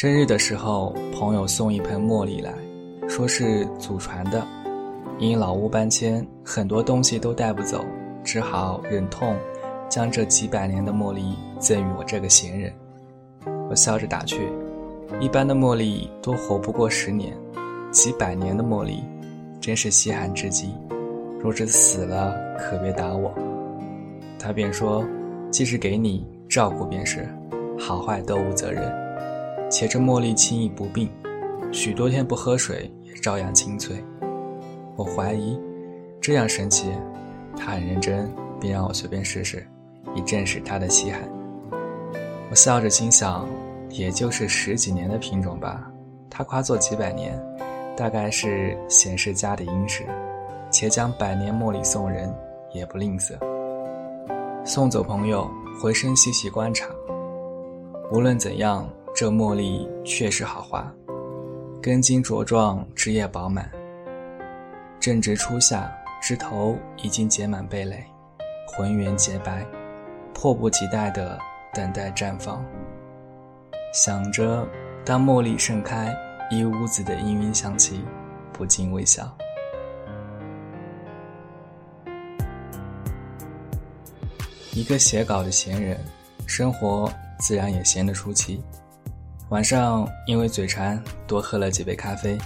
[0.00, 2.54] 生日的时候，朋友送一盆茉莉来，
[3.06, 4.42] 说是祖传的。
[5.18, 7.84] 因老屋搬迁，很多东西都带不走，
[8.24, 9.36] 只好忍痛
[9.90, 12.72] 将这几百年的茉莉赠予我这个闲人。
[13.68, 14.48] 我笑着打趣
[15.20, 17.36] ：“一般的茉莉都活不过十年，
[17.90, 19.04] 几百年的茉莉，
[19.60, 20.74] 真是稀罕之极。
[21.38, 23.34] 若是死了，可别打我。”
[24.40, 25.04] 他便说
[25.52, 27.28] ：“既是给你照顾便是，
[27.78, 29.09] 好坏都无责任。
[29.70, 31.08] 且这茉莉轻易不病，
[31.70, 33.96] 许多天不喝水也照样清脆。
[34.96, 35.58] 我怀疑，
[36.20, 36.90] 这样神奇，
[37.56, 39.64] 他很认真，便让我随便试试，
[40.16, 41.22] 以证实他的稀罕。
[42.50, 43.48] 我笑着心想，
[43.90, 45.88] 也就是十几年的品种吧。
[46.28, 47.40] 他夸作几百年，
[47.96, 50.04] 大概是显示家的殷实，
[50.68, 52.34] 且将百年茉莉送人，
[52.74, 53.38] 也不吝啬。
[54.64, 55.48] 送走朋友，
[55.80, 56.88] 回身细细观察。
[58.12, 60.90] 无论怎样，这茉莉确实好花，
[61.82, 63.70] 根茎茁壮，枝叶饱满。
[64.98, 68.02] 正值初夏，枝头已经结满蓓蕾，
[68.66, 69.66] 浑圆洁白，
[70.32, 71.38] 迫不及待地
[71.74, 72.64] 等待绽放。
[73.92, 74.66] 想着，
[75.04, 76.16] 当茉莉盛开，
[76.50, 78.02] 一屋子的氤氲香气，
[78.52, 79.30] 不禁微笑。
[84.72, 85.98] 一个写稿的闲人，
[86.46, 88.62] 生活自然也闲得出奇。
[89.50, 92.38] 晚上因为嘴馋，多喝了几杯咖啡，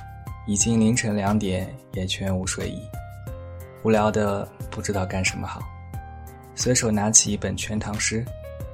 [0.46, 2.80] 已经凌晨两点，也全无睡意。
[3.82, 5.60] 无聊的不知道干什么好，
[6.54, 8.24] 随手拿起一本《全唐诗》，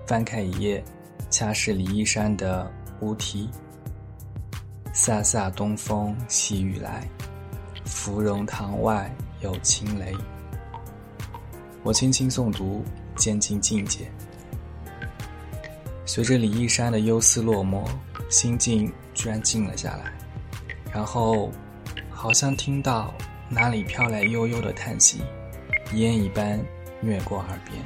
[0.07, 0.81] 翻开一页，
[1.29, 2.71] 恰是李义山的
[3.05, 3.51] 《乌啼》
[4.95, 7.05] ：“飒飒东风细雨来，
[7.85, 10.17] 芙蓉塘外有轻雷。”
[11.83, 12.85] 我轻轻诵读。
[13.17, 14.11] 渐进境界，
[16.13, 17.89] 随着李义山的忧思落寞，
[18.29, 20.13] 心境居然静了下来，
[20.93, 21.53] 然后，
[22.11, 23.15] 好像听到
[23.49, 25.23] 哪里飘来悠悠的叹息，
[25.93, 26.61] 烟一般
[27.01, 27.81] 掠过耳边。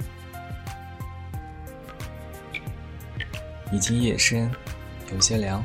[3.71, 4.51] 已经夜深，
[5.13, 5.63] 有些凉，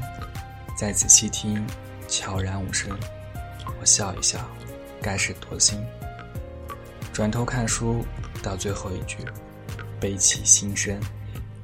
[0.75, 1.65] 再仔细听，
[2.09, 2.91] 悄然无声。
[3.79, 4.37] 我笑一笑，
[5.01, 5.81] 该是多心。
[7.13, 8.05] 转头看书，
[8.43, 9.19] 到最后一句。
[9.97, 10.99] 悲起心生，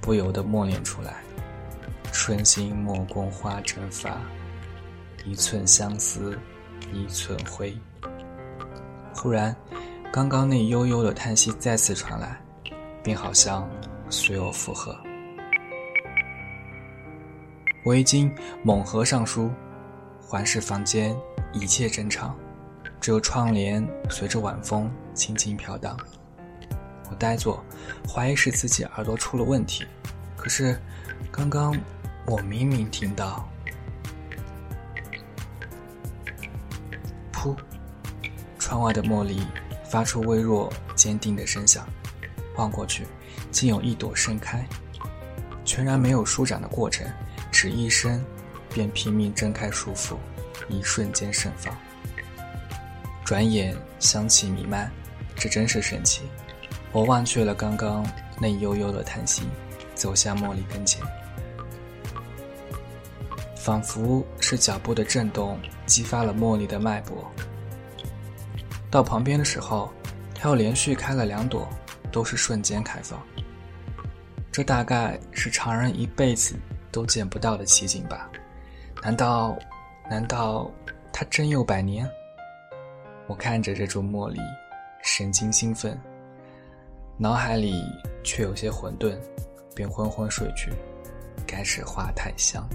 [0.05, 1.15] 不由得默念出来
[2.13, 4.21] ：“春心莫共花争发，
[5.25, 6.37] 一寸相思
[6.93, 7.75] 一寸灰。”
[9.15, 9.55] 忽然，
[10.13, 12.39] 刚刚那悠悠的叹息再次传来，
[13.03, 13.67] 并好像
[14.07, 14.95] 随我附和。
[17.83, 18.31] 我一惊，
[18.63, 19.49] 猛合上书，
[20.21, 21.17] 环视房间，
[21.51, 22.37] 一切正常，
[23.01, 25.97] 只有窗帘随着晚风轻轻飘荡。
[27.09, 27.63] 我呆坐，
[28.07, 29.85] 怀疑是自己耳朵出了问题。
[30.35, 30.79] 可是，
[31.31, 31.75] 刚刚
[32.25, 33.49] 我明明听到，
[37.33, 37.55] 噗，
[38.59, 39.45] 窗外的茉莉
[39.89, 41.87] 发出微弱、坚定的声响。
[42.57, 43.05] 望过去，
[43.51, 44.65] 竟有一朵盛开，
[45.65, 47.05] 全然没有舒展的过程，
[47.51, 48.23] 只一声，
[48.73, 50.15] 便拼命挣开束缚，
[50.69, 51.75] 一瞬间盛放。
[53.25, 54.91] 转眼香气弥漫，
[55.35, 56.21] 这真是神奇。
[56.95, 59.43] 我忘却了刚刚那悠悠的叹息，
[59.95, 61.03] 走向茉莉跟前，
[63.57, 67.29] 仿佛是脚步的震动激发了茉莉的脉搏。
[68.89, 69.91] 到旁边的时候，
[70.33, 71.67] 它又连续开了两朵，
[72.13, 73.21] 都是瞬间开放。
[74.49, 76.55] 这大概是常人一辈子
[76.93, 78.31] 都见不到的奇景吧？
[79.03, 79.53] 难道，
[80.09, 80.71] 难道
[81.11, 82.09] 它真有百年？
[83.27, 84.39] 我看着这株茉莉，
[85.03, 85.99] 神经兴奋。
[87.17, 87.81] 脑海里
[88.23, 89.15] 却有些混沌，
[89.73, 90.73] 便昏昏睡去。
[91.47, 92.67] 该是花太香。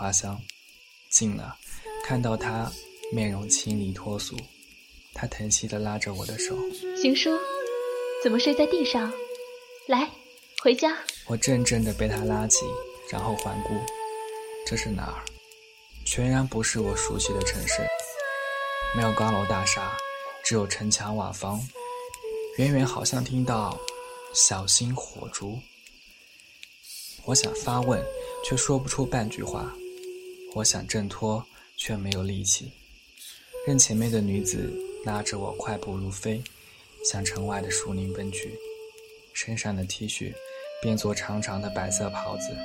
[0.00, 0.40] 花香，
[1.10, 1.54] 近了，
[2.02, 2.72] 看到他
[3.12, 4.34] 面容清丽脱俗，
[5.12, 6.56] 他疼惜地拉着我的手。
[6.96, 7.38] 行书，
[8.24, 9.12] 怎么睡在地上？
[9.88, 10.10] 来，
[10.62, 10.96] 回家。
[11.26, 12.64] 我怔怔地被他拉起，
[13.12, 13.74] 然后环顾，
[14.66, 15.22] 这是哪儿？
[16.06, 17.86] 全然不是我熟悉的城市，
[18.96, 19.94] 没有高楼大厦，
[20.42, 21.60] 只有城墙瓦房。
[22.56, 23.78] 远远好像听到
[24.32, 25.60] “小心火烛”，
[27.26, 28.02] 我想发问，
[28.42, 29.70] 却说不出半句话；
[30.54, 31.44] 我想挣脱，
[31.76, 32.72] 却没有力气。
[33.66, 34.72] 任前面的女子
[35.04, 36.42] 拉着我快步如飞，
[37.04, 38.58] 向城外的树林奔去，
[39.32, 40.32] 身上的 T 恤
[40.82, 42.56] 变作长长的白色袍子，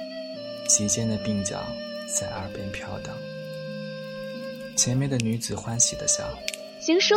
[0.68, 1.64] 齐肩的鬓角
[2.08, 3.16] 在耳边飘荡。
[4.76, 6.24] 前面的女子欢喜的笑
[6.82, 7.16] ：“行书。”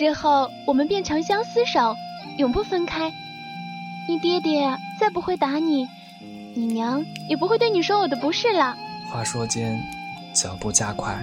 [0.00, 1.94] 日后我们便长相厮守，
[2.38, 3.12] 永不分开。
[4.08, 5.86] 你爹爹再不会打你，
[6.54, 8.76] 你娘也不会对你说我的不是了。
[9.12, 9.78] 话说间，
[10.34, 11.22] 脚步加快，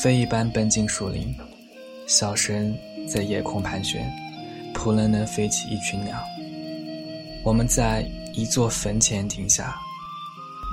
[0.00, 1.36] 飞一般奔进树林，
[2.06, 2.74] 笑声
[3.06, 4.10] 在夜空盘旋，
[4.72, 6.18] 扑棱棱飞起一群鸟。
[7.44, 8.02] 我们在
[8.32, 9.76] 一座坟前停下，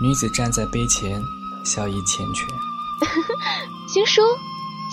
[0.01, 1.21] 女子站在碑前，
[1.65, 2.47] 笑意缱绻。
[3.93, 4.21] 行叔，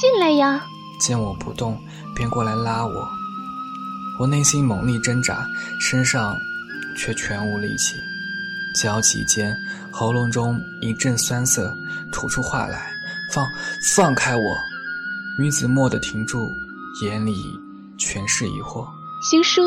[0.00, 0.66] 进来呀。
[0.98, 1.80] 见我不动。
[2.12, 3.08] 便过来拉我，
[4.18, 5.46] 我内心猛力挣扎，
[5.80, 6.36] 身上
[6.96, 7.94] 却全无力气。
[8.74, 9.54] 焦急间，
[9.92, 11.72] 喉咙中一阵酸涩，
[12.10, 12.90] 吐出话来
[13.30, 13.46] ：“放
[13.94, 14.42] 放开我！”
[15.38, 16.48] 女子蓦地停住，
[17.04, 17.34] 眼里
[17.98, 18.86] 全是疑惑。
[19.30, 19.62] 行书，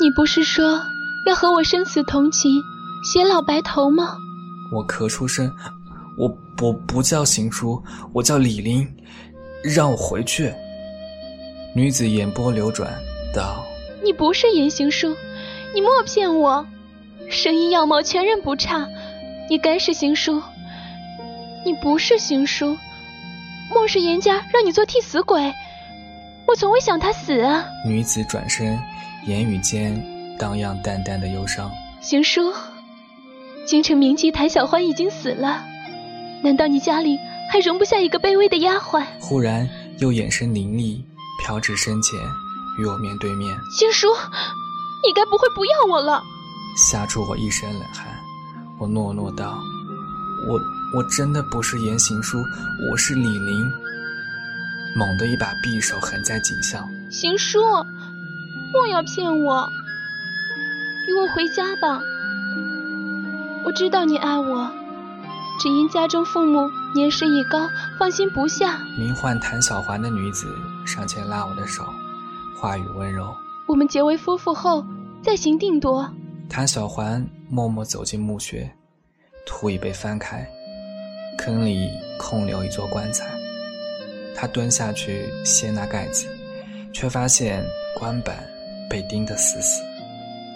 [0.00, 0.80] 你不是说
[1.26, 2.62] 要和我生死同情，
[3.12, 4.16] 偕老白头吗？
[4.72, 5.52] 我咳出声
[6.16, 8.86] ：“我我不叫行书，我叫李林，
[9.64, 10.54] 让我回去。”
[11.74, 12.92] 女子眼波流转，
[13.34, 13.64] 道
[14.04, 15.16] ：“你不是严行书，
[15.74, 16.64] 你莫骗我。
[17.28, 18.88] 声音样貌全然不差，
[19.50, 20.40] 你该是行书。
[21.66, 22.78] 你不是行书，
[23.74, 25.52] 莫是严家让你做替死鬼？
[26.46, 28.80] 我从未想他死啊。”女子转身，
[29.26, 30.00] 言语间
[30.38, 31.68] 荡漾淡淡的忧伤。
[32.00, 32.54] 行书，
[33.66, 35.64] 京城名妓谭小欢已经死了，
[36.44, 37.18] 难道你家里
[37.52, 39.04] 还容不下一个卑微的丫鬟？
[39.18, 39.68] 忽然
[39.98, 41.04] 又眼神凌厉。
[41.42, 42.20] 飘至身前，
[42.78, 43.50] 与我面对面。
[43.76, 46.22] 行书，你该不会不要我了？
[46.76, 48.09] 吓出我一身冷汗。
[48.80, 49.58] 我诺诺道
[50.48, 50.58] ：“我
[50.96, 52.38] 我真的不是言行书，
[52.90, 53.70] 我是李林。”
[54.96, 56.88] 猛地一把匕首横在颈项。
[57.10, 57.58] 行书，
[58.72, 59.68] 莫要骗我，
[61.06, 62.00] 与我回家吧。
[63.66, 64.70] 我知道你爱我，
[65.60, 67.68] 只因家中父母年事已高，
[67.98, 68.78] 放心不下。
[68.98, 70.46] 名唤谭小环的女子。
[70.86, 71.84] 上前拉我的手，
[72.56, 73.36] 话语温柔。
[73.66, 74.82] 我们结为夫妇后
[75.22, 76.10] 再行定夺。
[76.50, 78.68] 谭小环默默走进墓穴，
[79.46, 80.44] 土已被翻开，
[81.38, 81.88] 坑里
[82.18, 83.24] 空留一座棺材。
[84.34, 86.26] 他蹲下去掀那盖子，
[86.92, 87.64] 却发现
[87.96, 88.44] 棺板
[88.90, 89.80] 被钉得死死。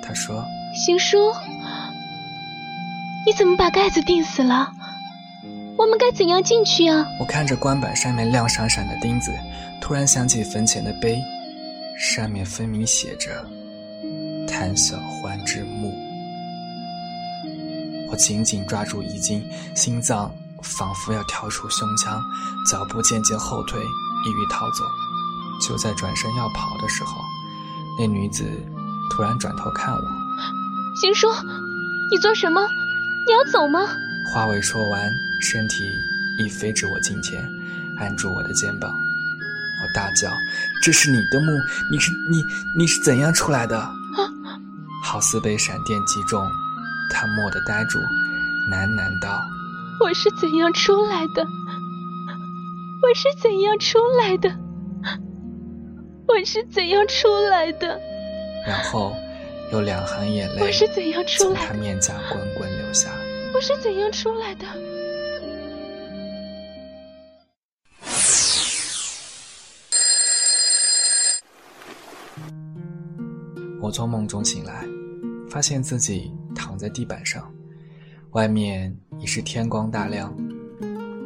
[0.02, 0.44] 他说
[0.75, 1.17] ：“行叔，
[3.25, 4.73] 你怎么把盖子钉死了？
[5.79, 9.32] 我们该怎样进去啊？”我看着棺板上面亮闪闪的钉子。
[9.81, 11.22] 突然想起坟前的碑，
[11.96, 13.46] 上面分明写着
[14.46, 15.94] “谭小欢之墓”。
[18.10, 20.32] 我紧紧抓住衣襟，心脏
[20.63, 22.22] 仿佛要跳出胸腔，
[22.70, 24.84] 脚步渐渐后退，意欲逃走。
[25.67, 27.13] 就在转身要跑的时候，
[27.98, 28.44] 那女子
[29.10, 30.01] 突然转头看我
[31.01, 31.27] ：“行叔，
[32.10, 32.60] 你做什么？
[33.27, 33.81] 你要走吗？”
[34.32, 35.84] 话未说完，身体
[36.39, 37.48] 已飞至我近前，
[37.98, 38.91] 按住我的肩膀。
[38.91, 40.31] 我大叫
[40.82, 41.53] ：“这是你的墓！
[41.91, 42.44] 你是你
[42.77, 43.91] 你是怎样出来的？”
[45.05, 46.51] 好似被闪电击中，
[47.11, 47.99] 他蓦地呆住，
[48.73, 49.39] 喃喃道
[50.01, 51.46] ：“我是怎样出来的？
[53.03, 54.49] 我是怎样出来的？
[56.27, 58.01] 我是怎样出来的？”
[58.67, 59.15] 然后，
[59.70, 60.73] 有两行眼泪
[61.39, 63.11] 从他面颊滚滚流下。
[63.55, 64.67] 我是怎样出来的？
[73.81, 74.87] 我从梦中醒来，
[75.55, 77.49] 发现自己躺在地板上，
[78.32, 80.37] 外面已是天光大亮，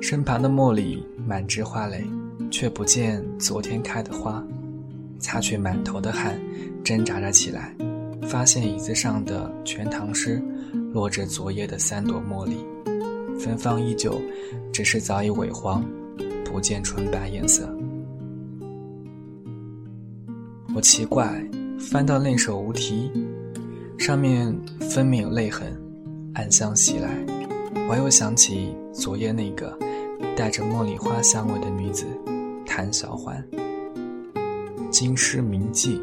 [0.02, 2.04] 身旁的茉莉满枝花蕾，
[2.50, 4.44] 却不见昨天开的花。
[5.18, 6.38] 擦去满头的汗，
[6.85, 7.75] 挣扎着起来，
[8.28, 10.42] 发现椅子上的全唐诗
[10.92, 12.58] 落着昨夜的三朵茉莉，
[13.40, 14.20] 芬芳依旧，
[14.70, 15.82] 只是早已萎黄，
[16.44, 17.66] 不见纯白颜色。
[20.76, 21.42] 我奇怪。
[21.78, 23.08] 翻到那首无题，
[23.99, 25.76] 上面分明有泪痕，
[26.35, 27.11] 暗香袭来。
[27.90, 29.76] 我又想起昨夜那个
[30.37, 32.07] 带着茉莉花香味的女子
[32.64, 33.45] 谭小环。
[34.88, 36.00] 金诗铭记、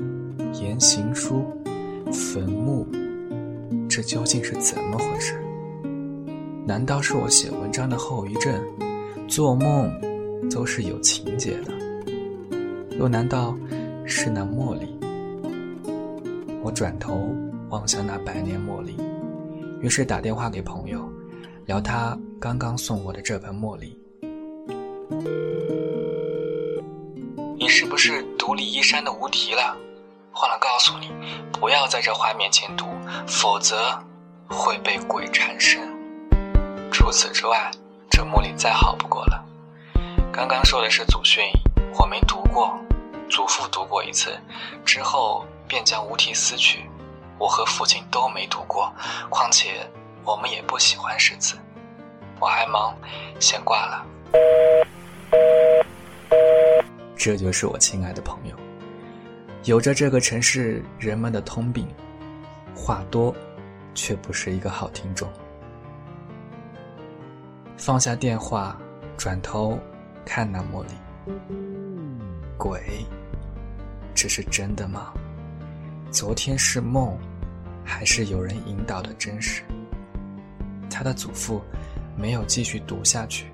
[0.53, 1.45] 言行书、
[2.11, 2.85] 坟墓，
[3.89, 5.33] 这究竟是怎么回事？
[6.67, 8.53] 难道是我写文章的后遗症？
[9.27, 9.89] 做梦
[10.51, 11.71] 都是有情节的，
[12.99, 13.57] 又难道
[14.05, 14.85] 是那茉莉？
[16.61, 17.33] 我转头
[17.75, 18.95] 望向那百年茉莉，
[19.81, 20.97] 于是打电话给朋友，
[21.65, 23.99] 聊他刚刚送我的这盆茉莉。
[27.59, 29.75] 你是不是读李一山的无题了？
[30.35, 31.11] 忘了告诉你，
[31.51, 32.85] 不要在这画面前读，
[33.27, 33.75] 否则
[34.47, 35.81] 会被鬼缠身。
[36.93, 37.69] 除此之外，
[38.09, 39.43] 这茉莉再好不过了。
[40.31, 41.43] 刚刚说的是祖训，
[41.99, 42.73] 我没读过，
[43.29, 44.31] 祖父读过一次，
[44.85, 46.89] 之后便将无题撕去。
[47.37, 48.93] 我和父亲都没读过，
[49.29, 49.89] 况且
[50.23, 51.55] 我们也不喜欢识字。
[52.39, 52.95] 我还忙，
[53.39, 54.05] 先挂了。
[57.15, 58.55] 这就是我亲爱的朋友，
[59.63, 61.87] 有着这个城市人们的通病，
[62.75, 63.33] 话多，
[63.93, 65.27] 却不是一个好听众。
[67.77, 68.77] 放下电话，
[69.17, 69.79] 转头
[70.25, 71.33] 看那茉莉，
[72.57, 73.05] 鬼，
[74.13, 75.13] 这是真的吗？
[76.15, 77.13] 昨天是梦，
[77.83, 79.63] 还是有人引导的真实？
[80.89, 81.61] 他的祖父
[82.15, 83.47] 没有继续读下去，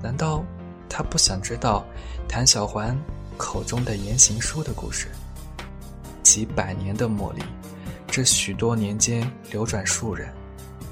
[0.00, 0.44] 难道？
[0.88, 1.84] 他不想知道
[2.28, 2.96] 谭小环
[3.36, 5.08] 口中的言行书的故事。
[6.22, 7.42] 几百年的茉莉，
[8.06, 10.32] 这许多年间流转数人，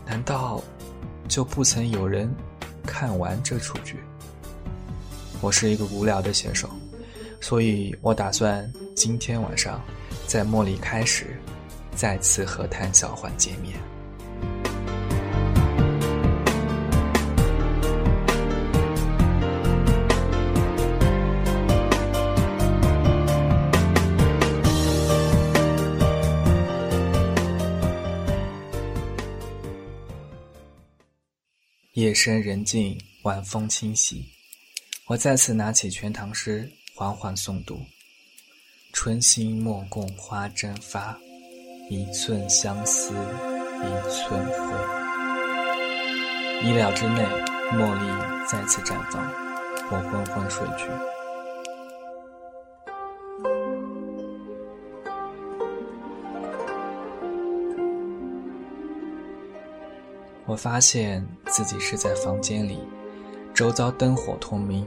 [0.05, 0.61] 难道
[1.29, 2.29] 就不曾有人
[2.85, 4.01] 看完这出剧？
[5.41, 6.69] 我是一个无聊的写手，
[7.41, 9.81] 所以我打算今天晚上
[10.31, 11.37] 在茉莉开始，
[11.97, 13.77] 再次和谭小环见面。
[31.95, 34.25] 夜深人静，晚风轻袭，
[35.09, 37.81] 我再次拿起《全唐诗》，缓缓诵读
[38.93, 41.17] ：“春心莫共花争发，
[41.89, 44.61] 一寸相思一寸灰。”
[46.63, 47.23] 意料之内，
[47.73, 48.07] 茉莉
[48.47, 49.27] 再次绽放，
[49.91, 50.91] 我昏昏睡去。
[60.45, 62.81] 我发现自己是在房间里，
[63.55, 64.87] 周遭灯火通明，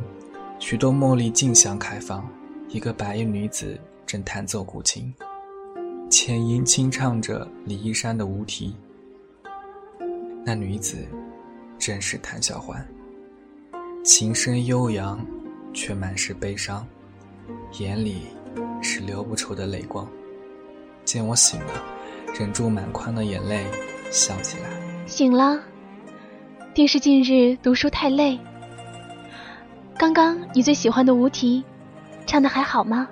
[0.60, 2.24] 许多茉莉竞相开放。
[2.70, 5.14] 一个白衣女子正弹奏古琴，
[6.10, 8.76] 浅吟轻唱着李一山的《无题》。
[10.46, 11.08] 那女子
[11.80, 12.86] 正是谭小环，
[14.04, 15.26] 琴声悠扬，
[15.74, 16.86] 却满是悲伤，
[17.80, 18.24] 眼里
[18.82, 20.08] 是流不出的泪光。
[21.06, 21.74] 见我醒了，
[22.38, 23.66] 忍住满眶的眼泪，
[24.12, 24.70] 笑起来。
[25.06, 25.60] 醒了，
[26.74, 28.40] 定是近日读书太累。
[29.98, 31.64] 刚刚你最喜欢的《无题》，
[32.28, 33.08] 唱的还好吗？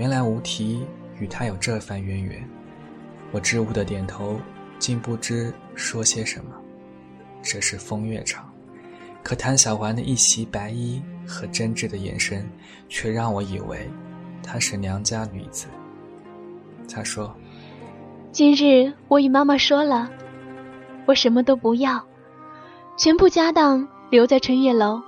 [0.00, 0.80] 原来《无题》
[1.22, 2.42] 与他有这番渊源，
[3.32, 4.40] 我支吾的点头，
[4.78, 6.52] 竟不知说些什么。
[7.42, 8.50] 这是风月场，
[9.22, 12.50] 可谭小环的一袭白衣和真挚的眼神，
[12.88, 13.86] 却让我以为
[14.42, 15.66] 她是娘家女子。
[16.90, 17.36] 她说
[18.32, 20.10] ：“今日我与妈妈说了。”
[21.04, 22.02] 我什么都不要，
[22.96, 25.02] 全部家当留在春月楼，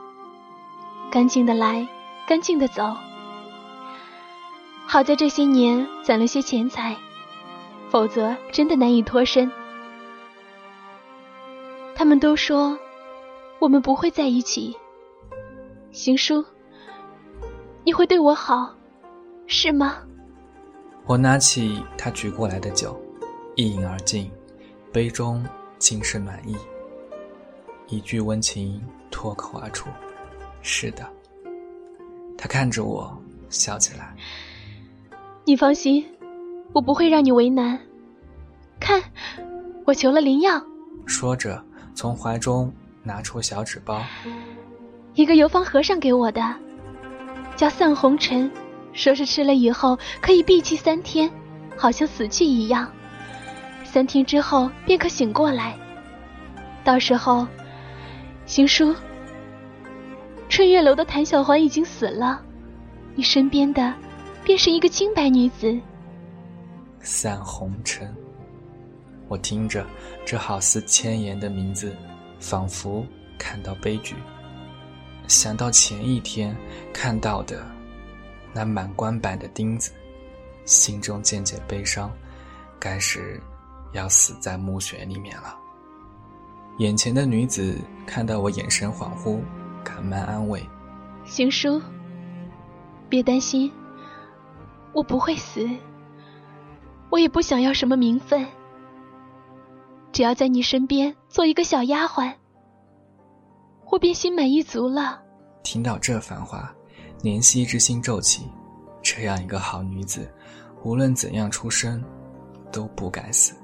[1.10, 1.88] 干净的来，
[2.28, 2.94] 干净的走。
[4.86, 6.96] 好在这些年攒了些钱财，
[7.90, 9.50] 否则真的难以脱身。
[11.94, 12.78] 他们都说
[13.58, 14.76] 我们不会在一起。
[15.90, 16.44] 行书，
[17.84, 18.74] 你会对我好，
[19.46, 19.98] 是吗？
[21.06, 23.00] 我拿起他举过来的酒，
[23.56, 24.30] 一饮而尽，
[24.92, 25.44] 杯中。
[25.78, 26.56] 尽是暖意，
[27.88, 29.88] 一句温情脱口而出。
[30.62, 31.04] 是的，
[32.38, 33.20] 他看着我
[33.50, 34.14] 笑起来。
[35.44, 36.06] 你放心，
[36.72, 37.76] 我不会让你为难。
[38.78, 39.02] 看，
[39.84, 40.62] 我求了灵药。
[41.04, 41.60] 说着，
[41.94, 42.72] 从怀中
[43.02, 44.00] 拿出小纸包，
[45.14, 46.54] 一个游方和尚给我的，
[47.56, 48.48] 叫散红尘，
[48.92, 51.28] 说是吃了以后可以闭气三天，
[51.76, 52.88] 好像死去一样。
[53.84, 55.76] 三天之后便可醒过来。
[56.84, 57.44] 到时候，
[58.46, 58.94] 行书，
[60.48, 62.40] 春月楼的谭小环已经死了，
[63.16, 63.92] 你身边的
[64.44, 65.78] 便是一个清白女子。
[67.00, 68.14] 散红尘，
[69.28, 69.86] 我听着
[70.24, 71.94] 这好似千言的名字，
[72.38, 73.04] 仿佛
[73.38, 74.14] 看到悲剧。
[75.28, 76.54] 想到前一天
[76.92, 77.64] 看到的
[78.52, 79.92] 那满棺板的钉子，
[80.64, 82.10] 心中渐渐悲伤，
[82.78, 83.40] 该是
[83.92, 85.56] 要死在墓穴里面了。
[86.78, 89.40] 眼前的女子看到我眼神恍惚，
[89.84, 90.64] 赶忙安慰
[91.24, 91.80] ：“行书，
[93.08, 93.70] 别担心，
[94.92, 95.68] 我不会死，
[97.10, 98.46] 我也不想要什么名分，
[100.12, 102.32] 只要在你身边做一个小丫鬟。”
[103.90, 105.22] 我便心满意足了。
[105.62, 106.74] 听到这番话，
[107.22, 108.50] 怜惜之心骤起。
[109.02, 110.32] 这样一个好女子，
[110.82, 112.02] 无论怎样出身，
[112.70, 113.54] 都不该死。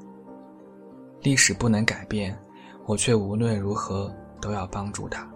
[1.23, 2.38] 历史不能改变，
[2.85, 5.26] 我却无论如何都要帮助她。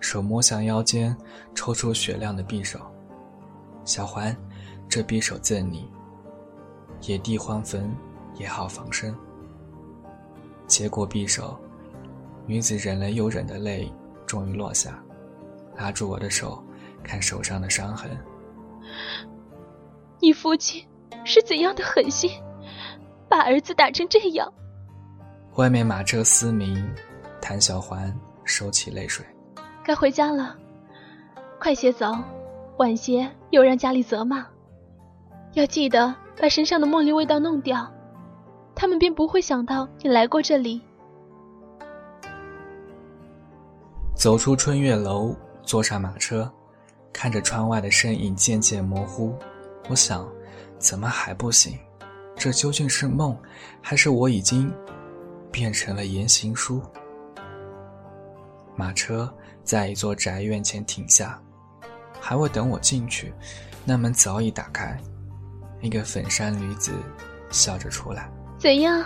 [0.00, 1.16] 手摸向腰间，
[1.54, 2.80] 抽出雪亮的匕首。
[3.84, 4.36] 小环，
[4.92, 5.90] 这匕首赠你。
[7.00, 7.90] 野地荒坟，
[8.34, 9.16] 也好防身。
[10.66, 11.58] 接过匕首。
[12.44, 13.90] 女子忍了又忍的泪，
[14.26, 15.02] 终于落下，
[15.78, 16.62] 拉住我的手，
[17.02, 18.10] 看手上的伤痕。
[20.20, 20.86] 你父亲
[21.24, 22.30] 是怎样的狠心，
[23.30, 24.52] 把儿子打成这样？
[25.54, 26.86] 外面马车嘶鸣，
[27.40, 29.24] 谭小环收起泪水。
[29.82, 30.54] 该回家了，
[31.58, 32.14] 快些走，
[32.76, 34.46] 晚些又让家里责骂。
[35.54, 37.86] 要记得把身上的茉莉味道弄掉，
[38.74, 40.80] 他们便不会想到你来过这里。
[44.14, 46.50] 走出春月楼，坐上马车，
[47.12, 49.34] 看着窗外的身影渐渐模糊，
[49.90, 50.26] 我想，
[50.78, 51.78] 怎么还不醒？
[52.34, 53.36] 这究竟是梦，
[53.82, 54.72] 还是我已经
[55.50, 56.80] 变成了言行书？
[58.74, 59.30] 马车
[59.62, 61.38] 在一座宅院前停下，
[62.18, 63.34] 还未等我进去，
[63.84, 64.98] 那门早已打开，
[65.82, 66.92] 一个粉衫女子
[67.50, 68.30] 笑着出来。
[68.56, 69.04] 怎样？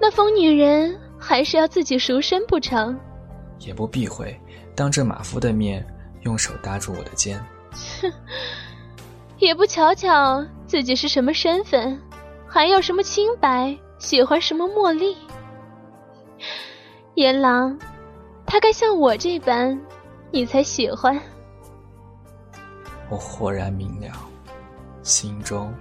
[0.00, 2.98] 那疯女人还是要自己赎身不成？
[3.60, 4.36] 也不避讳，
[4.74, 5.86] 当着马夫的面
[6.22, 7.38] 用手搭住我的肩。
[8.00, 8.12] 哼，
[9.38, 11.96] 也不瞧瞧自己是什么身份，
[12.48, 15.16] 还要什么清白，喜欢什么茉莉。
[17.14, 17.78] 阎郎，
[18.44, 19.80] 他该像我这般，
[20.32, 21.20] 你才喜欢。
[23.08, 24.08] 我豁然明了，
[25.02, 25.72] 心中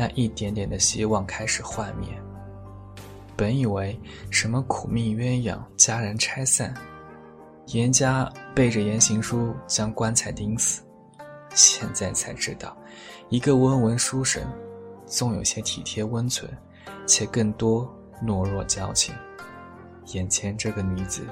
[0.00, 2.08] 那一点点的希望开始幻灭。
[3.36, 6.74] 本以为什么苦命鸳鸯，家人拆散。
[7.66, 10.80] 严家背着严行书将棺材钉死，
[11.54, 12.74] 现在才知道，
[13.28, 14.42] 一个温文书生，
[15.04, 16.50] 纵有些体贴温存，
[17.06, 17.86] 且更多
[18.24, 19.14] 懦弱矫情。
[20.14, 21.26] 眼前这个女子，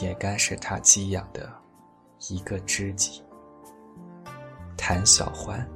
[0.00, 1.46] 也该是他寄养的
[2.30, 3.22] 一个知己。
[4.78, 5.68] 谭小欢，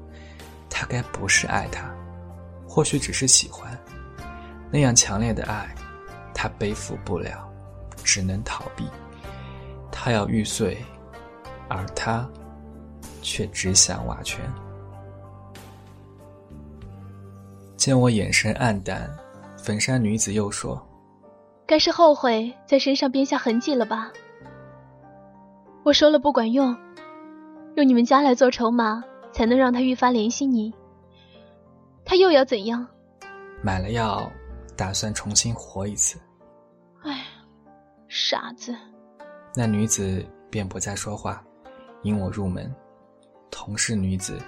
[0.70, 1.94] 他该不是爱她，
[2.77, 3.75] 或许只是喜欢。
[4.71, 5.75] 那样强烈的爱，
[6.35, 7.49] 他背负不了，
[8.05, 8.87] 只能逃避。
[9.91, 10.77] 他要玉碎，
[11.69, 12.29] 而他
[13.23, 14.45] 却只想瓦全。
[17.79, 19.11] 见我眼神黯淡，
[19.57, 20.87] 粉衫女子又说
[21.67, 24.12] ：“该是后悔在身上编下痕迹了吧？
[25.83, 26.77] 我说了不管用，
[27.77, 30.75] 用你们家来做筹码，才能让他愈发怜惜你。
[32.07, 32.87] 他又要怎样？
[33.62, 34.31] 买了药，
[34.77, 36.19] 打算重新活一次。
[37.03, 37.27] 哎，
[38.07, 38.73] 傻子。”
[39.57, 41.45] 那女子便不再说话，
[42.05, 42.73] 引我入门。
[43.51, 44.38] 同是女子，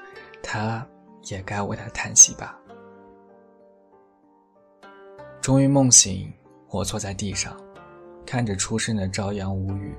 [0.41, 0.87] 她
[1.25, 2.57] 也该为他叹息吧。
[5.41, 6.33] 终于梦醒，
[6.69, 7.57] 我坐在地上，
[8.25, 9.97] 看着初升的朝阳无语，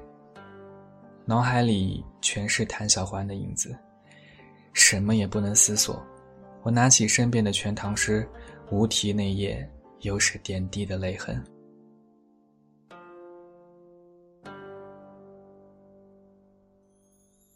[1.25, 3.75] 脑海里全是谭小环的影子，
[4.71, 6.01] 什么也不能思索。
[6.63, 8.27] 我拿起身边的《全唐诗》，
[8.75, 9.67] 无题那页
[10.01, 11.43] 又是点滴的泪痕。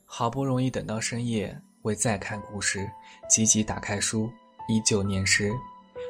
[0.05, 2.89] 好不容易等到深夜，为再看故事，
[3.27, 4.29] 急急打开书，
[4.69, 5.51] 依旧念诗，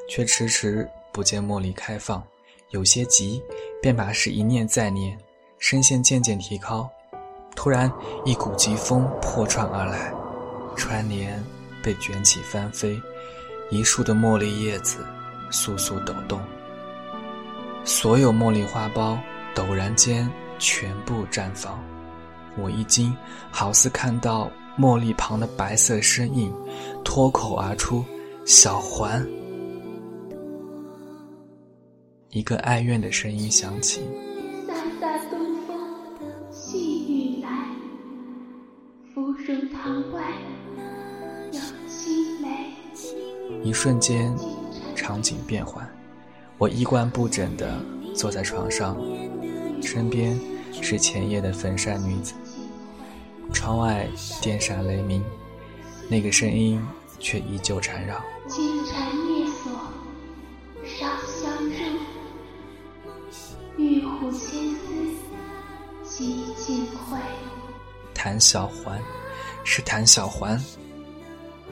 [0.10, 2.22] 却迟迟不见茉莉开放，
[2.72, 3.42] 有些急，
[3.82, 5.18] 便把诗一念再念，
[5.58, 6.90] 声线渐渐提高。
[7.56, 7.92] 突然，
[8.26, 10.14] 一股疾风破窗而来，
[10.76, 11.42] 窗帘
[11.84, 13.00] 被卷起翻飞，
[13.70, 15.06] 一树的茉莉叶子
[15.52, 16.42] 簌簌抖动，
[17.84, 19.20] 所有茉莉花苞
[19.54, 21.78] 陡然间全部绽放。
[22.58, 23.14] 我一惊，
[23.52, 26.52] 好似看到茉莉旁的白色身影，
[27.04, 28.04] 脱口而出
[28.48, 29.24] ：“小环。”
[32.30, 34.02] 一个哀怨的声音响起
[34.68, 35.78] ：“飒飒东风，
[36.50, 37.68] 细雨来，
[39.14, 40.34] 芙蓉堂外
[43.64, 44.36] 一瞬间，
[44.94, 45.90] 场景变换，
[46.58, 47.80] 我衣冠不整地
[48.14, 48.98] 坐在床上，
[49.82, 50.38] 身边
[50.82, 52.34] 是前夜的粉衫女子。
[53.54, 54.06] 窗外
[54.42, 55.24] 电闪雷鸣，
[56.10, 56.86] 那个声音
[57.20, 58.22] 却依旧缠绕。
[58.50, 59.72] 金蝉灭锁，
[60.84, 61.78] 烧香入，
[63.78, 64.88] 玉壶千丝
[66.04, 67.18] 几尽回。
[68.14, 69.00] 谭小环，
[69.64, 70.62] 是谭小环。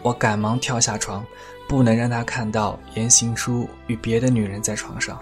[0.04, 1.24] 我赶忙跳下床，
[1.72, 5.18] 不能让他看到言行初与别的女人在床上。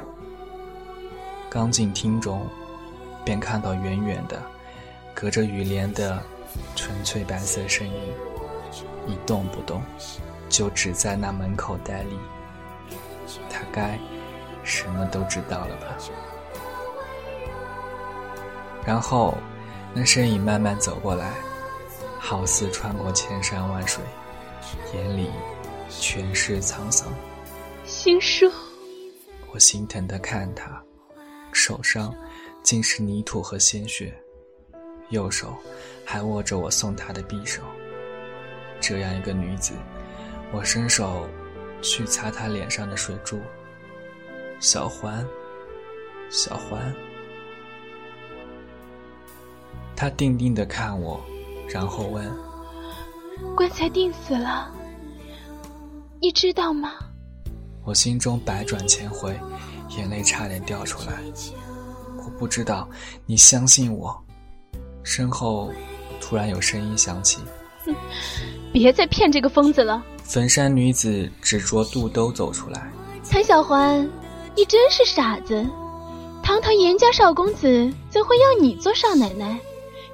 [1.48, 2.44] 刚进厅中，
[3.24, 4.42] 便看到远远的，
[5.14, 6.20] 隔着雨帘的
[6.76, 8.14] 纯粹白色身影，
[9.06, 9.80] 一动不动，
[10.50, 12.18] 就只在那门口呆立。
[13.48, 14.00] 他该
[14.64, 15.86] 什么都知道了吧？
[18.84, 19.38] 然后，
[19.94, 21.32] 那身影慢慢走过来，
[22.18, 24.04] 好似穿过千山万水。
[24.96, 25.30] 眼里
[25.90, 27.12] 全是沧桑，
[27.86, 28.52] 心叔，
[29.52, 30.82] 我心疼的看他，
[31.52, 32.14] 手上
[32.62, 34.14] 尽是泥土和鲜血，
[35.10, 35.56] 右手
[36.06, 37.62] 还握着我送他的匕首。
[38.80, 39.74] 这样一个女子，
[40.54, 41.28] 我伸手
[41.82, 43.40] 去擦她脸上的水珠。
[44.60, 45.26] 小环，
[46.30, 46.94] 小环，
[49.96, 51.20] 他定定的看我，
[51.68, 52.30] 然后问。
[53.56, 54.74] 棺材钉死了，
[56.22, 56.94] 你知道吗？
[57.86, 59.40] 我心中百转千回，
[59.98, 61.20] 眼泪差点掉出来。
[62.18, 62.88] 我不知道，
[63.26, 64.16] 你相信我。
[65.02, 65.72] 身后
[66.20, 67.40] 突然有声音响起
[68.74, 72.92] ：“别再骗这个疯子了！”坟山女子指着肚兜走出来
[73.28, 74.08] ：“谭小环，
[74.56, 75.66] 你真是傻子！
[76.44, 79.60] 堂堂严家少公子，怎会要你做少奶奶？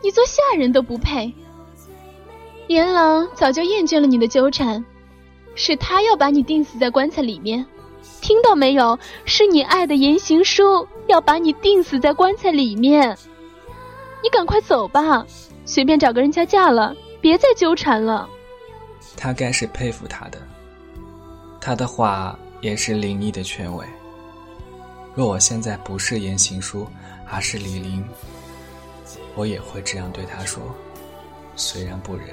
[0.03, 1.33] 你做下人都不配！”
[2.69, 4.83] 阎郎早就厌倦了你的纠缠，
[5.55, 7.65] 是他要把你钉死在棺材里面，
[8.21, 8.99] 听到没有？
[9.25, 13.17] 是你爱的言行书要把你钉死在棺材里面。
[14.21, 15.25] 你赶快走吧，
[15.65, 18.27] 随便找个人家嫁了，别再纠缠了。
[19.15, 20.39] 他该是佩服他的，
[21.61, 23.85] 他的话也是林毅的劝慰。
[25.13, 26.85] 若我现在不是言行书，
[27.29, 28.03] 而是李林，
[29.35, 30.61] 我也会这样对他说，
[31.55, 32.27] 虽然不忍。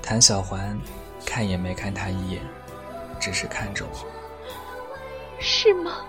[0.00, 0.78] 谭小环
[1.24, 2.42] 看也没看他一眼，
[3.20, 4.06] 只是看着我。
[5.40, 6.04] 是吗，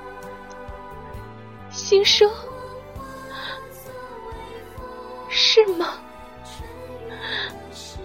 [1.71, 2.29] 新生？
[5.29, 5.93] 是吗？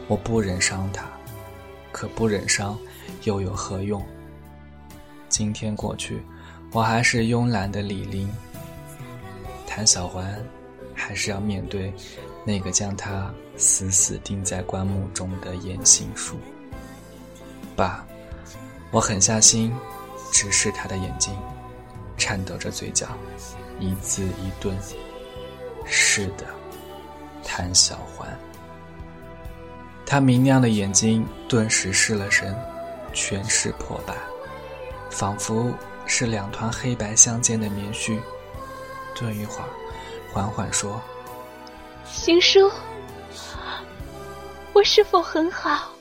[0.06, 1.04] 我不忍伤他，
[1.92, 2.78] 可不忍伤
[3.24, 4.02] 又有何用？
[5.28, 6.22] 今天过去，
[6.72, 8.32] 我还是慵懒的李林。
[9.66, 10.42] 谭小环
[10.94, 11.92] 还是要面对。
[12.44, 16.38] 那个将他死死钉在棺木中的严行书，
[17.78, 18.04] 爸，
[18.90, 19.72] 我狠下心，
[20.32, 21.32] 直视他的眼睛，
[22.16, 23.06] 颤抖着嘴角，
[23.78, 24.76] 一字一顿
[25.86, 26.44] ：“是的，
[27.44, 28.28] 谭小环。”
[30.04, 32.52] 他明亮的眼睛顿时失了神，
[33.12, 34.12] 全是破败，
[35.08, 35.72] 仿佛
[36.04, 38.18] 是两团黑白相间的棉絮。
[39.14, 39.68] 顿一会儿，
[40.32, 41.00] 缓缓说。
[42.04, 42.68] 行书，
[44.72, 45.92] 我是否很好？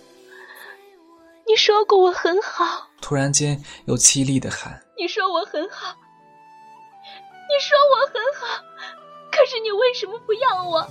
[1.57, 2.87] 你说过我很好。
[3.01, 5.87] 突然间又凄厉的喊：“你说我很好，
[7.49, 8.63] 你说我很好，
[9.31, 10.87] 可是你为什么不要我？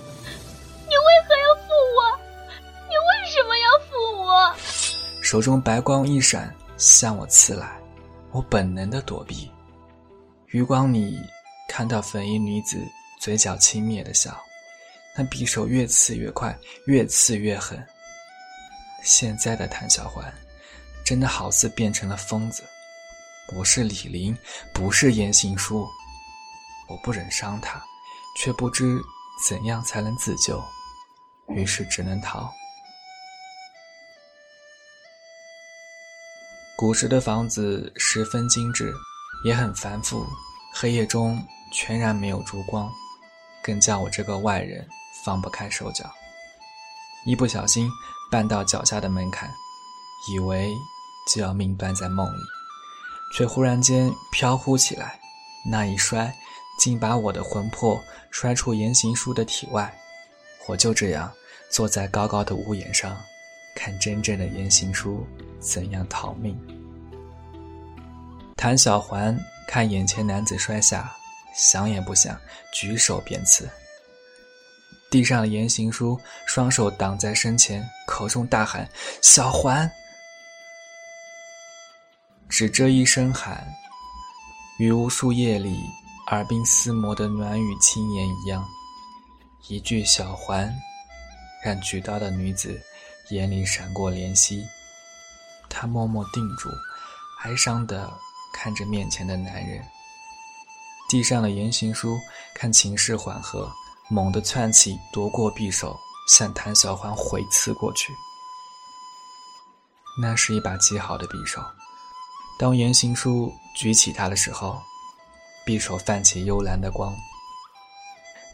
[0.85, 2.19] 你为何要负我？
[2.89, 4.53] 你为什么要负我？”
[5.23, 7.79] 手中白光一闪，向我刺来，
[8.33, 9.49] 我本能的躲避。
[10.47, 11.17] 余光里
[11.69, 12.77] 看到粉衣女子
[13.21, 14.37] 嘴角轻蔑的笑。
[15.15, 16.53] 那匕首越刺越快，
[16.87, 17.81] 越刺越狠。
[19.01, 20.29] 现在的谭小环，
[21.07, 22.61] 真的好似变成了疯子。
[23.55, 24.37] 我是李林，
[24.73, 25.87] 不是言行书。
[26.89, 27.81] 我不忍伤他，
[28.37, 28.99] 却不知
[29.47, 30.61] 怎样才能自救，
[31.47, 32.51] 于是只能逃。
[36.75, 38.93] 古时的房子十分精致，
[39.45, 40.27] 也很繁复，
[40.73, 41.41] 黑夜中
[41.71, 42.91] 全然没有烛光，
[43.63, 44.85] 更叫我这个外人。
[45.23, 46.13] 放不开手脚，
[47.25, 47.89] 一不小心
[48.29, 49.49] 绊到脚下的门槛，
[50.29, 50.73] 以为
[51.27, 52.41] 就要命断在梦里，
[53.33, 55.19] 却忽然间飘忽起来，
[55.69, 56.33] 那一摔，
[56.79, 59.93] 竟把我的魂魄摔出言行书的体外。
[60.67, 61.31] 我就这样
[61.69, 63.17] 坐在高高的屋檐上，
[63.75, 65.25] 看真正的言行书
[65.59, 66.57] 怎样逃命。
[68.55, 69.37] 谭小环
[69.67, 71.13] 看眼前男子摔下，
[71.55, 72.39] 想也不想，
[72.73, 73.69] 举手便刺。
[75.09, 78.89] 地上的言行书，双手挡在身前，口中大喊
[79.21, 79.89] ：“小环！”
[82.57, 83.71] 只这一声喊，
[84.79, 85.79] 与无数夜里
[86.31, 88.67] 耳鬓厮磨的暖语轻言一样。
[89.67, 90.75] 一句“小环”，
[91.63, 92.81] 让举刀的女子
[93.29, 94.65] 眼里闪过怜惜。
[95.69, 96.67] 她默默定住，
[97.43, 98.11] 哀伤地
[98.51, 99.85] 看着面前的男人。
[101.07, 102.17] 地上的言行书
[102.55, 103.71] 看情势缓和，
[104.09, 105.95] 猛地窜起，夺过匕首，
[106.27, 108.11] 向谭小环回刺过去。
[110.19, 111.61] 那是一把极好的匕首。
[112.59, 114.81] 当言行书举起它的时候，
[115.63, 117.15] 匕首泛起幽蓝的光。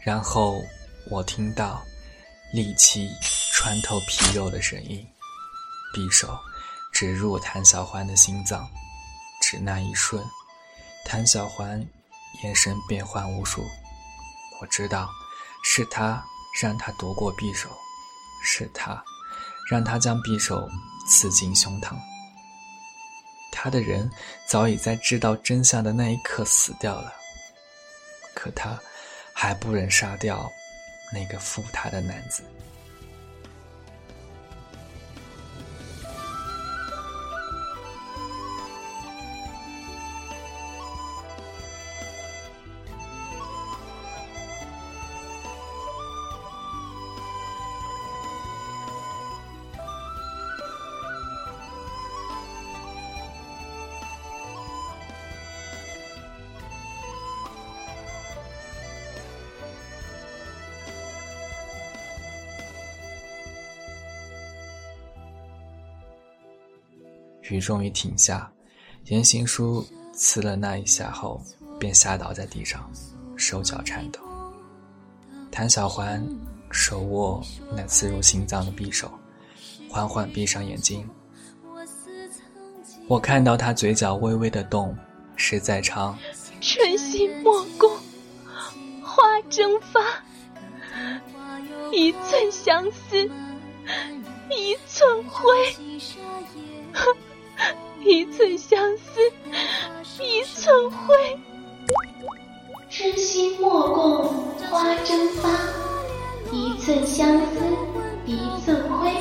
[0.02, 0.62] 然后
[1.10, 1.82] 我听到
[2.52, 3.08] 利器
[3.54, 5.06] 穿透皮肉的声音，
[5.94, 6.38] 匕首
[6.92, 8.68] 直入谭小环的心脏。
[9.40, 10.22] 只那一瞬，
[11.06, 11.82] 谭小环
[12.42, 13.62] 眼神变幻无数。
[14.60, 15.08] 我知道，
[15.64, 16.22] 是他
[16.60, 17.70] 让他夺过匕首，
[18.42, 19.02] 是他
[19.66, 20.68] 让他将匕首
[21.08, 21.96] 刺进胸膛。
[23.56, 24.10] 他的人
[24.46, 27.14] 早已在知道真相的那一刻死掉了，
[28.34, 28.78] 可他
[29.32, 30.50] 还不忍杀掉
[31.12, 32.42] 那个负他的男子。
[67.54, 68.50] 雨终于停下，
[69.04, 71.40] 言行书刺了那一下后，
[71.78, 72.90] 便吓倒在地上，
[73.36, 74.20] 手脚颤抖。
[75.52, 76.26] 谭小环
[76.70, 77.40] 手握
[77.76, 79.08] 那刺入心脏的匕首，
[79.88, 81.08] 缓缓闭上眼睛。
[83.06, 84.96] 我看到他嘴角微微的动，
[85.36, 86.18] 是在唱
[86.60, 87.88] ：“春心莫共
[89.00, 90.00] 花争发，
[91.92, 93.30] 一寸相思
[94.50, 95.54] 一寸灰。”
[98.04, 99.02] 一寸相思
[100.22, 101.38] 一寸灰，
[102.90, 104.28] 春心莫共
[104.70, 105.48] 花争发，
[106.52, 107.44] 一寸相思
[108.26, 109.12] 一寸灰。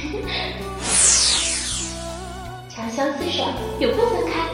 [2.68, 3.44] 长相厮守，
[3.78, 4.50] 永不分开。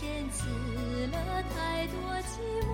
[0.00, 0.46] 遣词
[1.08, 2.70] 了太多寂寞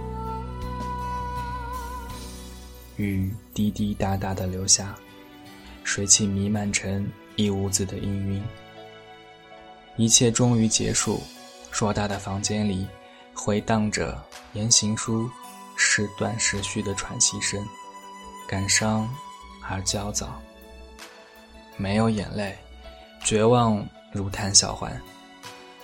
[2.98, 4.94] 雨滴滴答答的流下，
[5.82, 8.40] 水汽弥漫成一屋子的氤氲。
[9.96, 11.20] 一切终于结束，
[11.72, 12.86] 偌大的房间里
[13.34, 14.16] 回荡着
[14.52, 15.28] 言行书
[15.76, 17.60] 时断时续的喘息声，
[18.46, 19.12] 感伤
[19.68, 20.40] 而焦躁。
[21.76, 22.56] 没有眼泪，
[23.24, 24.96] 绝望如谭小环，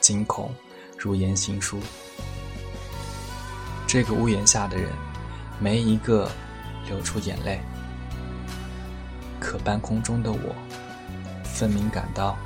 [0.00, 0.54] 惊恐
[1.02, 1.78] 如言行书。
[3.86, 4.90] 这个屋檐下的人，
[5.58, 6.30] 没一个。
[6.88, 7.60] 流出眼泪，
[9.38, 10.52] 可半空中的我，
[11.44, 12.36] 分明感到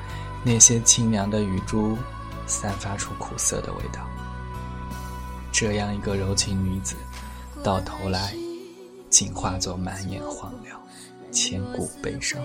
[0.45, 1.97] 那些清凉的雨珠
[2.47, 4.07] 散发出苦涩的味道。
[5.51, 6.97] 这样一个柔情女子，
[7.65, 8.37] 到头来
[9.09, 10.79] 竟化作满眼荒凉，
[11.33, 12.39] 千古悲伤。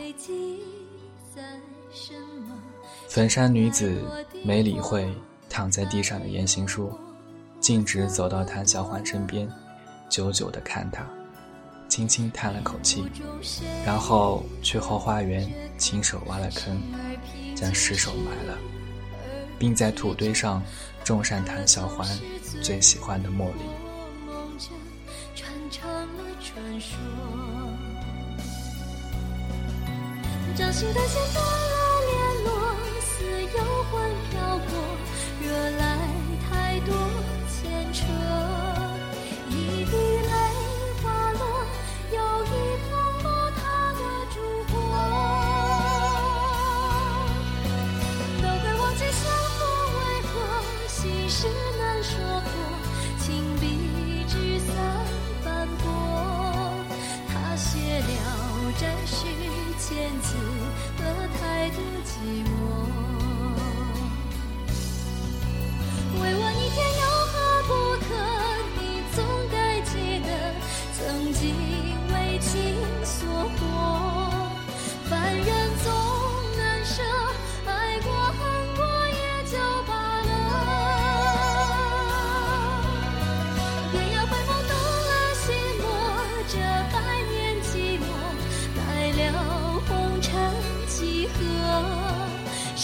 [3.09, 4.01] 粉衫女子
[4.45, 5.13] 没理会
[5.51, 6.97] 躺在地上的言行书，
[7.59, 9.51] 径直走到谭小环身边，
[10.09, 11.05] 久久地看他。
[11.89, 13.03] 轻轻叹了口气，
[13.85, 16.81] 然后去后花园亲手挖了坑，
[17.53, 18.57] 将尸首埋了，
[19.59, 20.63] 并在土堆上
[21.03, 22.07] 种上谭小环
[22.63, 23.59] 最喜欢的茉莉。
[30.55, 32.51] 掌心的线断了联络，
[33.01, 33.13] 似
[33.57, 33.59] 幽
[33.91, 33.99] 魂，
[35.41, 36.10] 惹来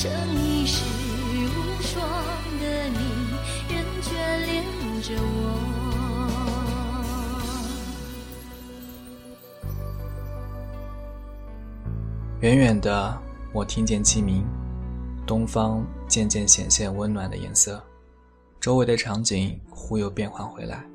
[0.07, 2.01] 等一世无双
[2.61, 2.97] 的你，
[3.67, 4.07] 仍眷
[4.45, 4.63] 恋
[5.01, 5.35] 着我。
[12.39, 14.45] 远远的，我听见鸡鸣，
[15.25, 17.83] 东方渐渐显现温暖的颜色，
[18.61, 20.85] 周围的场景忽又变换回来。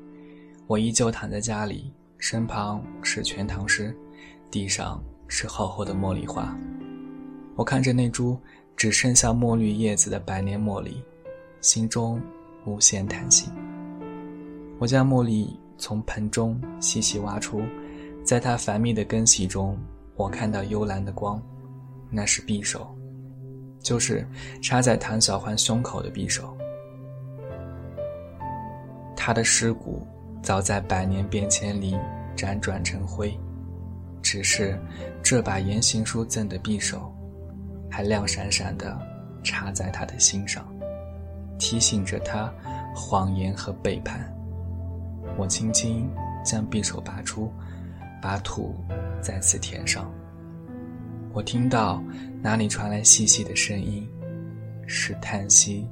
[0.65, 3.95] 我依旧躺在家里，身旁是全唐诗，
[4.49, 6.57] 地上是厚厚的茉莉花。
[7.55, 8.39] 我看着那株
[8.75, 11.01] 只剩下墨绿叶子的百年茉莉，
[11.61, 12.21] 心中
[12.65, 13.49] 无限叹息。
[14.79, 17.61] 我将茉莉从盆中细细挖出，
[18.23, 19.77] 在它繁密的根系中。
[20.15, 21.41] 我看到幽蓝的光，
[22.11, 22.87] 那是匕首，
[23.79, 24.27] 就是
[24.61, 26.55] 插在唐小欢胸口的匕首。
[29.15, 30.05] 他的尸骨
[30.41, 31.97] 早在百年变迁里
[32.35, 33.35] 辗转成灰，
[34.21, 34.77] 只是
[35.23, 37.11] 这把严行书赠的匕首，
[37.95, 38.99] 还亮闪闪的
[39.43, 40.65] 插在他的心上，
[41.59, 42.51] 提醒着他
[42.95, 44.33] 谎言和背叛。
[45.37, 46.09] 我轻轻
[46.43, 47.53] 将匕首拔出，
[48.19, 48.75] 把土。
[49.21, 50.11] 再次填上。
[51.33, 52.01] 我听到
[52.41, 54.09] 哪里传来细细的声音，
[54.87, 55.87] 是叹息，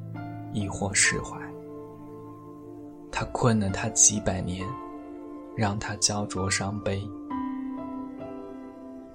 [0.54, 1.40] 亦或释怀。
[3.12, 4.66] 他困了他几百年，
[5.56, 7.08] 让他焦灼伤悲。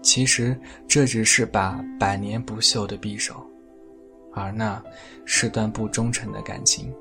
[0.06, 3.44] 其实这只是把百年不锈的匕首，
[4.32, 4.80] 而那
[5.24, 6.94] 是段不忠诚的感情。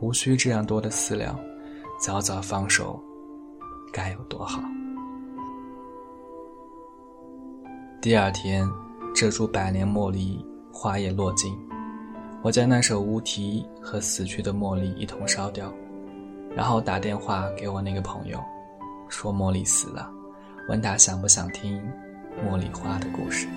[0.00, 1.38] 无需这样多的思量，
[2.00, 2.98] 早早放手，
[3.92, 4.62] 该有多好。
[8.00, 8.66] 第二天，
[9.14, 10.42] 这株百年茉莉
[10.72, 11.54] 花叶落尽，
[12.40, 15.70] 我将那首乌啼和死去的茉莉一同烧掉，
[16.56, 18.42] 然后打电话给我那个朋友，
[19.10, 20.10] 说茉莉死了，
[20.68, 21.82] 问他想不想听
[22.46, 23.48] 茉莉花的故事。